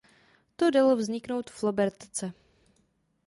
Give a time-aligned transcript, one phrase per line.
[0.57, 2.31] To dalo vzniknout flobertce.